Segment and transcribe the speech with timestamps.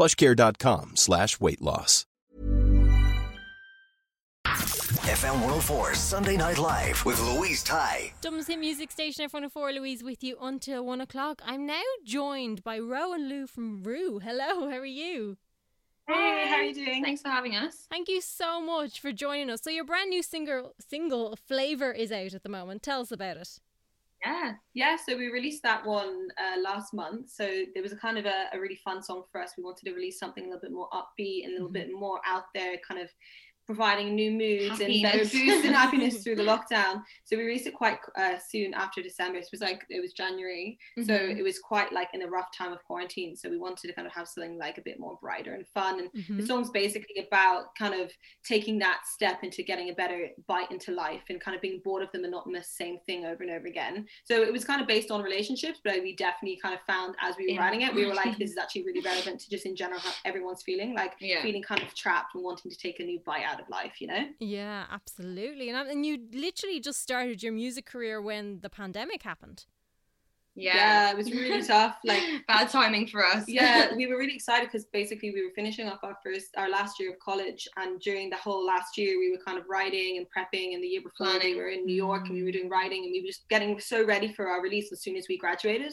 [0.00, 2.06] plushcare.com slash weight loss.
[4.46, 8.12] FM 104 Sunday Night Live with Louise Ty.
[8.22, 11.42] Dublin's Hit Music Station F104 Louise with you until one o'clock.
[11.44, 14.20] I'm now joined by Ro and Lou from Rue.
[14.20, 15.36] Hello, how are you?
[16.08, 17.04] Hey, how are you doing?
[17.04, 17.86] Thanks for having us.
[17.90, 19.60] Thank you so much for joining us.
[19.62, 22.82] So your brand new single single Flavor is out at the moment.
[22.82, 23.60] Tell us about it.
[24.24, 24.96] Yeah, yeah.
[24.96, 27.30] So we released that one uh, last month.
[27.30, 29.52] So there was a kind of a, a, really fun song for us.
[29.56, 31.90] We wanted to release something a little bit more upbeat and a little mm-hmm.
[31.90, 33.08] bit more out there, kind of
[33.70, 34.94] providing new moods happiness.
[34.94, 37.04] and better boost and happiness through the lockdown.
[37.24, 39.38] So we released it quite uh, soon after December.
[39.38, 41.06] It was like it was January, mm-hmm.
[41.06, 43.36] so it was quite like in a rough time of quarantine.
[43.36, 46.00] So we wanted to kind of have something like a bit more brighter and fun.
[46.00, 46.40] And mm-hmm.
[46.40, 48.10] the song's basically about kind of
[48.44, 52.02] taking that step into getting a better bite into life and kind of being bored
[52.02, 54.04] of the monotonous same thing over and over again.
[54.24, 57.36] So it was kind of based on relationships, but we definitely kind of found as
[57.36, 57.60] we were yeah.
[57.60, 60.10] writing it, we were like, this is actually really relevant to just in general how
[60.24, 61.40] everyone's feeling, like yeah.
[61.40, 64.06] feeling kind of trapped and wanting to take a new bite out of life, you
[64.06, 64.26] know?
[64.38, 65.70] Yeah, absolutely.
[65.70, 69.66] And, and you literally just started your music career when the pandemic happened.
[70.56, 70.74] Yeah.
[70.74, 71.96] yeah, it was really tough.
[72.04, 73.44] Like bad timing for us.
[73.46, 76.98] yeah, we were really excited because basically we were finishing up our first, our last
[76.98, 80.26] year of college, and during the whole last year we were kind of writing and
[80.26, 80.74] prepping.
[80.74, 81.54] And the year before Planning.
[81.54, 83.78] we were in New York and we were doing writing, and we were just getting
[83.80, 85.92] so ready for our release as soon as we graduated.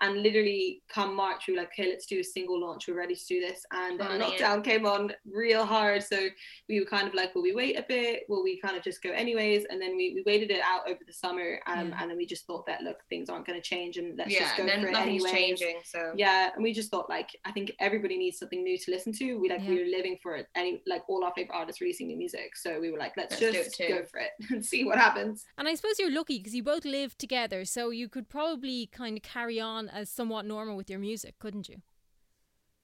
[0.00, 2.88] And literally, come March, we were like, okay, let's do a single launch.
[2.88, 3.64] We're ready to do this.
[3.72, 6.02] And then lockdown came on real hard.
[6.02, 6.28] So
[6.68, 8.22] we were kind of like, will we wait a bit?
[8.28, 9.64] Will we kind of just go anyways?
[9.68, 11.60] And then we, we waited it out over the summer.
[11.66, 11.98] Um, yeah.
[12.00, 14.40] And then we just thought that, look, things aren't going to change and let's yeah,
[14.40, 15.32] just go for it anyways.
[15.32, 15.80] changing.
[15.84, 16.50] So yeah.
[16.54, 19.34] And we just thought, like, I think everybody needs something new to listen to.
[19.38, 19.70] We like, yeah.
[19.70, 20.46] we were living for it.
[20.54, 22.56] Any, like, all our favorite artists releasing new music.
[22.56, 25.44] So we were like, let's, let's just go for it and see what happens.
[25.58, 27.64] And I suppose you're lucky because you both live together.
[27.64, 31.68] So you could probably kind of carry on as somewhat normal with your music, couldn't
[31.68, 31.82] you?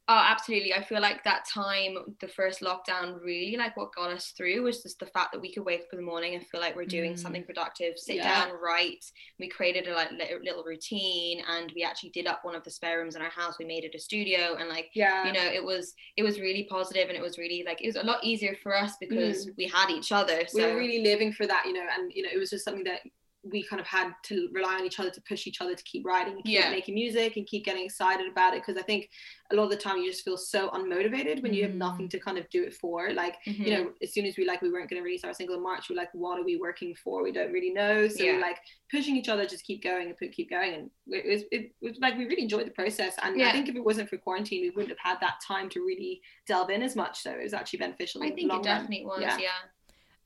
[0.07, 0.75] Oh, absolutely.
[0.75, 4.83] I feel like that time, the first lockdown, really like what got us through was
[4.83, 6.85] just the fact that we could wake up in the morning and feel like we're
[6.85, 7.19] doing mm.
[7.19, 8.45] something productive, sit yeah.
[8.45, 9.03] down, write.
[9.41, 10.11] We created a like
[10.43, 13.59] little routine, and we actually did up one of the spare rooms in our house.
[13.59, 16.67] We made it a studio, and like, yeah, you know, it was it was really
[16.69, 19.53] positive, and it was really like it was a lot easier for us because mm.
[19.57, 20.43] we had each other.
[20.47, 20.59] So.
[20.59, 22.85] We were really living for that, you know, and you know, it was just something
[22.85, 23.01] that
[23.45, 26.05] we kind of had to rely on each other to push each other to keep
[26.07, 26.71] writing, keep yeah.
[26.71, 28.63] making music, and keep getting excited about it.
[28.65, 29.11] Because I think
[29.53, 31.57] a lot of the time you just feel so unmotivated when mm.
[31.57, 32.11] you have nothing mm.
[32.11, 33.13] to kind of do it for.
[33.13, 33.63] Like mm-hmm.
[33.63, 35.63] you know, as soon as we like we weren't going to release our single in
[35.63, 37.23] March, we're like, what are we working for?
[37.23, 38.09] We don't really know.
[38.09, 38.33] So yeah.
[38.33, 38.59] we're like
[38.91, 40.75] pushing each other, just keep going and keep going.
[40.75, 43.17] And it was, it was like we really enjoyed the process.
[43.23, 43.49] And yeah.
[43.49, 46.21] I think if it wasn't for quarantine, we wouldn't have had that time to really
[46.47, 47.23] delve in as much.
[47.23, 48.23] So it was actually beneficial.
[48.23, 49.21] I think it definitely run.
[49.21, 49.23] was.
[49.23, 49.39] yeah.
[49.39, 49.49] yeah.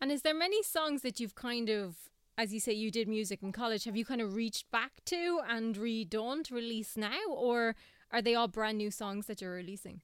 [0.01, 1.97] And is there many songs that you've kind of
[2.39, 3.85] as you say, you did music in college.
[3.85, 7.75] Have you kind of reached back to and redone to release now, or
[8.13, 10.01] are they all brand new songs that you're releasing?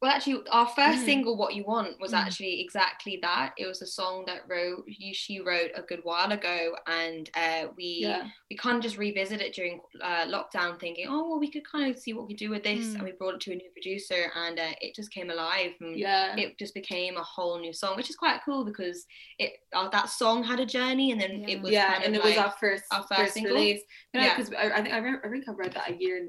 [0.00, 1.04] Well, actually, our first mm.
[1.04, 2.18] single, "What You Want," was mm.
[2.18, 3.52] actually exactly that.
[3.58, 7.98] It was a song that wrote she wrote a good while ago, and uh, we
[8.02, 8.28] yeah.
[8.48, 11.90] we kind of just revisited it during uh, lockdown, thinking, oh well, we could kind
[11.90, 12.94] of see what we could do with this, mm.
[12.94, 15.72] and we brought it to a new producer, and uh, it just came alive.
[15.80, 19.04] yeah, it just became a whole new song, which is quite cool because
[19.40, 21.48] it uh, that song had a journey, and then yeah.
[21.48, 23.82] it was yeah, and it like was our first our first, first release.
[24.14, 25.96] You know, yeah, because I, I think I, re- I think I read that a
[25.96, 26.28] year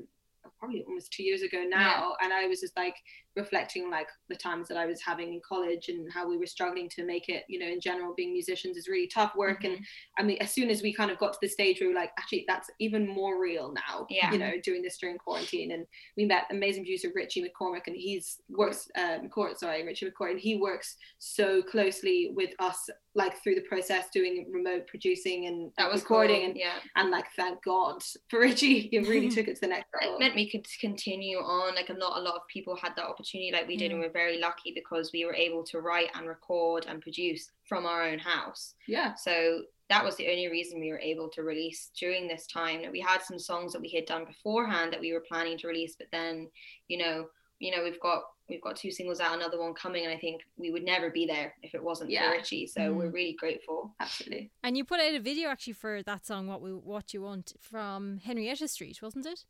[0.59, 2.25] probably almost two years ago now yeah.
[2.25, 2.95] and i was just like
[3.35, 6.89] reflecting like the times that i was having in college and how we were struggling
[6.89, 9.73] to make it you know in general being musicians is really tough work mm-hmm.
[9.75, 9.85] and
[10.17, 11.99] i mean as soon as we kind of got to the stage where we were
[11.99, 14.31] like actually that's even more real now yeah.
[14.31, 15.85] you know doing this during quarantine and
[16.17, 20.39] we met amazing producer richie mccormick and he's works uh, McCourt, sorry richie mccourt and
[20.39, 25.91] he works so closely with us like through the process doing remote producing and that
[25.91, 26.45] was recording cool.
[26.49, 29.87] and yeah and like thank god for richie he really took it to the next
[29.99, 32.93] level it meant we could continue on like a lot a lot of people had
[32.95, 33.97] that opportunity like we did, Yeah.
[33.97, 34.07] and mm.
[34.07, 38.03] we're very lucky because we were able to write and record and produce from our
[38.03, 38.75] own house.
[38.87, 39.13] Yeah.
[39.15, 42.81] So that was the only reason we were able to release during this time.
[42.81, 45.67] That we had some songs that we had done beforehand that we were planning to
[45.67, 46.49] release, but then,
[46.87, 47.27] you know,
[47.59, 50.41] you know, we've got we've got two singles out, another one coming, and I think
[50.57, 52.31] we would never be there if it wasn't Yeah.
[52.31, 52.65] for Richie.
[52.65, 53.13] So we're mm.
[53.13, 53.93] really grateful.
[53.99, 54.49] Absolutely.
[54.63, 57.53] And you put out a video actually for that song, "What We What You Want,"
[57.59, 59.45] from Henrietta Street, wasn't it?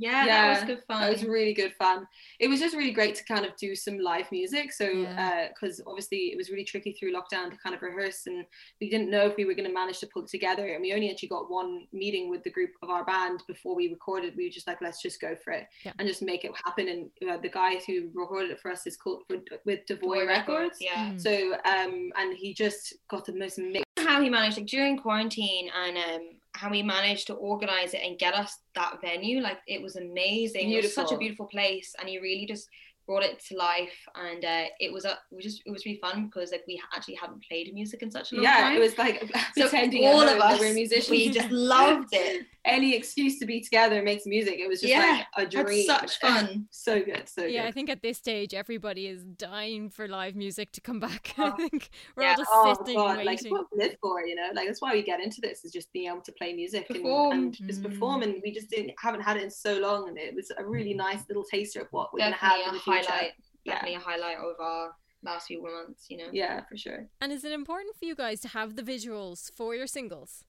[0.00, 1.02] Yeah, that was good fun.
[1.08, 2.06] It was really good fun.
[2.38, 4.72] It was just really great to kind of do some live music.
[4.72, 5.48] So, Yeah.
[5.48, 8.46] because obviously it was really tricky through lockdown to kind of rehearse, and
[8.80, 10.66] we didn't know if we were going to manage to pull it together.
[10.72, 13.88] And we only actually got one meeting with the group of our band before we
[13.88, 14.34] recorded.
[14.36, 15.92] We were just like, let's just go for it Yeah.
[15.98, 16.88] and just make it happen.
[16.88, 19.22] And uh, the guy who recorded it for us is called
[19.66, 20.78] with Devoy Boy Records.
[20.80, 21.10] yeah.
[21.12, 21.20] Mm.
[21.20, 23.84] So, um, and he just got the most amazing.
[23.98, 26.22] how he managed like during quarantine and um
[26.60, 30.70] how he managed to organize it and get us that venue like it was amazing
[30.70, 31.18] it was such a Beautiful.
[31.18, 32.68] beautiful place and he really just
[33.10, 35.98] brought it to life and uh, it was a it was just it was really
[36.00, 38.80] fun because like we actually hadn't played music in such a long Yeah, time it
[38.86, 39.16] was like
[39.56, 41.10] so pretending all of us we're musicians.
[41.10, 44.56] we just loved it Any excuse to be together makes music.
[44.64, 45.86] It was just Yeah, like a dream.
[45.86, 50.04] such fun so good, so Yeah, I think at this stage everybody is dying for
[50.06, 51.22] live music to come back.
[51.38, 52.30] Oh, I think we're yeah.
[52.32, 53.26] all just Oh sitting god, waiting.
[53.26, 54.50] like what we live for, you know?
[54.56, 56.96] Like that's why we get into this is just being able to play music and,
[56.98, 57.32] Perform.
[57.32, 57.88] and just Mm.
[57.90, 58.22] perform.
[58.24, 60.92] And we just didn't haven't had it in so long, and it was a really
[61.06, 62.99] nice little taster of what we're gonna have in the future.
[63.02, 63.32] Highlight
[63.64, 63.74] Yeah.
[63.74, 64.90] definitely a highlight of our
[65.22, 67.06] last few months you know Yeah, for sure.
[67.20, 70.44] and is it important for you guys to have the visuals for your singles?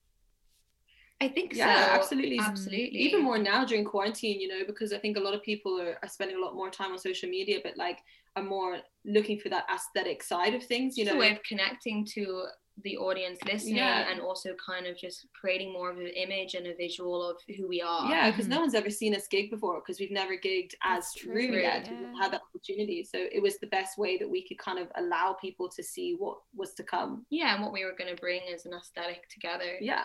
[1.20, 2.38] I think Yeah, so absolutely.
[2.40, 5.80] absolutely Even more now during quarantine, you know, because I think a lot of people
[5.80, 7.98] are, are spending a lot more time on social media, but like
[8.34, 11.16] are more looking for that aesthetic side of things, you it's know.
[11.18, 12.46] a way of connecting to
[12.82, 14.10] the audience listening Yeah.
[14.10, 17.68] and also kind of just creating more of an image and a visual of who
[17.68, 18.08] we are.
[18.10, 18.50] Yeah, because Mhm.
[18.50, 21.86] no one's ever seen us gig before because we've never gigged as That's true, yet.
[21.86, 22.00] yeah.
[22.00, 23.04] We've had that opportunity.
[23.04, 26.14] So it was the best way that we could kind of allow people to see
[26.14, 27.26] what was to come.
[27.30, 29.76] Yeah, and what we were going to bring as an aesthetic together.
[29.80, 30.04] Yeah.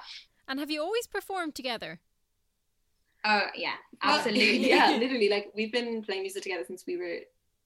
[0.49, 2.01] And have you always performed together?
[3.23, 4.69] Oh, yeah, absolutely.
[4.69, 5.29] yeah, literally.
[5.29, 7.19] Like we've been playing music together since we were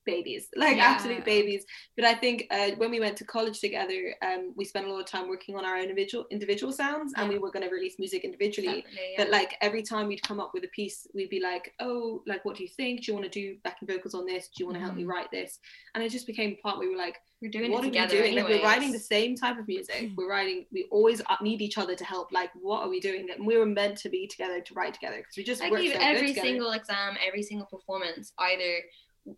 [0.06, 0.86] babies, like Yeah.
[0.86, 1.65] absolute babies.
[1.95, 5.00] But I think uh, when we went to college together, um, we spent a lot
[5.00, 8.00] of time working on our own individual individual sounds, and we were going to release
[8.00, 8.86] music individually.
[8.92, 9.01] Yeah.
[9.18, 12.44] But like every time we'd come up with a piece, we'd be like, "Oh, like
[12.45, 13.03] what do you think?
[13.06, 14.48] Do you want to do backing vocals on this?
[14.48, 15.07] Do you want to help me Mhm.
[15.07, 15.59] write this?"
[15.94, 18.07] And it just became part where we were like, we're doing "What it are we
[18.07, 18.36] doing?
[18.36, 20.12] Like we're writing the same type of music.
[20.15, 20.68] We're writing.
[20.71, 22.31] We always uh, need each other to help.
[22.31, 23.30] Like, what are we doing?
[23.31, 25.94] And we were meant to be together to write together because we just I believe
[25.94, 28.81] so every single exam, every single performance, either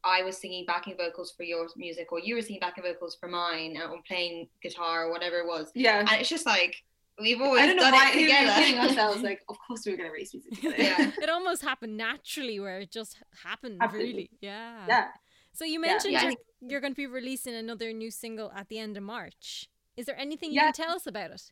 [0.03, 3.27] I was singing backing vocals for your music or you were singing backing vocals for
[3.27, 5.71] mine uh, or playing guitar or whatever it was.
[5.75, 5.99] Yeah.
[5.99, 6.75] And it's just like
[7.19, 8.53] we've always I don't know done why it we were together.
[8.61, 9.21] kidding ourselves.
[9.21, 10.75] Like, of course we were going to release music together.
[10.81, 11.11] Yeah.
[11.21, 14.11] It almost happened naturally where it just happened, Absolutely.
[14.13, 14.29] really.
[14.41, 14.85] Yeah.
[14.87, 15.07] yeah.
[15.53, 16.33] So you mentioned Yeah, I you're,
[16.71, 19.69] you're going to be releasing another new single at the end of March.
[19.97, 20.71] Is there anything you Yeah.
[20.71, 21.51] can tell us about it?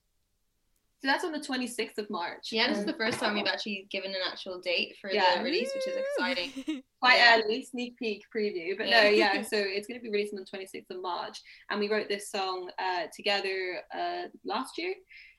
[1.01, 2.49] So that's on the 26th of March.
[2.51, 5.39] Yeah, this is Um, the first time we've actually given an actual date for Yeah.
[5.39, 6.83] the release, which is exciting.
[7.01, 7.41] quite Yeah.
[7.43, 9.03] early sneak peek preview but Yeah.
[9.05, 11.39] no yeah so it's going to be released on the 26th of march
[11.71, 14.93] and we wrote this song uh, together uh, last year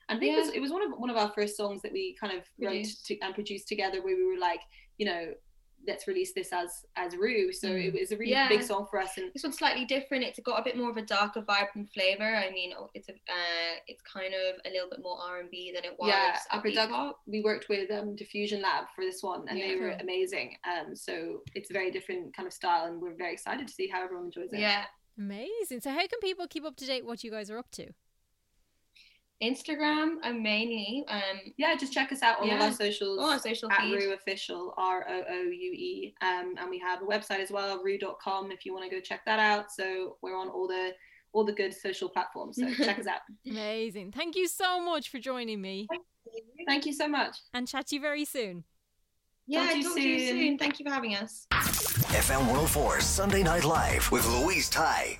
[0.09, 1.93] and I think it, was, it was one of one of our first songs that
[1.93, 3.09] we kind of Produced.
[3.09, 4.59] wrote to, and produced together where we were like
[4.97, 5.33] you know
[5.87, 7.85] let's release this as as Rue so Mm.
[7.93, 8.47] it was a really Yeah.
[8.49, 10.23] big song for us and This one's slightly different.
[10.23, 12.23] It's got a bit more of a darker, vibe and flavor.
[12.45, 15.49] I mean, oh, it's a, uh, it's kind of a little bit more R and
[15.51, 16.07] B than it was.
[16.09, 19.67] yeah at our we worked with um diffusion lab for this one and Yeah.
[19.67, 23.33] they were amazing um so it's a very different kind of style and we're very
[23.33, 24.85] excited to see how everyone enjoys it Yeah,
[25.17, 25.81] Amazing.
[25.81, 27.91] So how can people keep up to date what you guys are up to?
[29.43, 30.15] Instagram.
[30.23, 33.19] I'm mainly um yeah, just check us out on all our socials.
[33.19, 33.95] on our social at feed.
[33.95, 36.13] Rue Official, R O O U E.
[36.21, 39.21] Um, and we have a website as well, rue.com, if you want to go check
[39.25, 39.71] that out.
[39.71, 40.91] So we're on all the
[41.33, 42.57] all the good social platforms.
[42.57, 43.21] So check us out.
[43.49, 44.11] Amazing.
[44.11, 47.37] Thank you so much for joining me Thank you Thank you so much.
[47.53, 48.63] and chat to you very soon.
[49.47, 50.37] Yeah, Talk to you talk to you soon.
[50.37, 50.57] soon.
[50.57, 51.47] Thank you for having us.
[51.51, 55.19] FM 104 Sunday Night Live with Louise Ty.